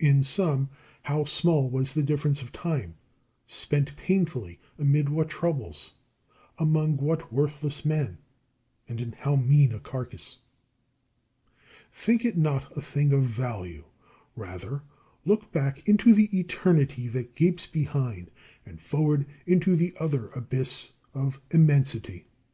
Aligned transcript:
In 0.00 0.22
sum, 0.22 0.70
how 1.02 1.26
small 1.26 1.68
was 1.68 1.92
the 1.92 2.02
difference 2.02 2.40
of 2.40 2.50
time, 2.50 2.94
spent 3.46 3.94
painfully 3.94 4.58
amid 4.78 5.10
what 5.10 5.28
troubles, 5.28 5.92
among 6.58 6.96
what 6.96 7.30
worthless 7.30 7.84
men, 7.84 8.16
and 8.88 9.02
in 9.02 9.12
how 9.12 9.36
mean 9.36 9.72
a 9.74 9.78
carcase! 9.78 10.38
Think 11.92 12.24
it 12.24 12.38
not 12.38 12.74
a 12.74 12.80
thing 12.80 13.12
of 13.12 13.24
value. 13.24 13.84
Rather 14.34 14.80
look 15.26 15.52
back 15.52 15.86
into 15.86 16.14
the 16.14 16.30
eternity 16.32 17.06
that 17.08 17.34
gapes 17.34 17.66
behind, 17.66 18.30
and 18.64 18.80
forward 18.80 19.26
into 19.44 19.76
the 19.76 19.92
other 20.00 20.28
abyss 20.30 20.92
of 21.12 21.38
immensity. 21.50 22.28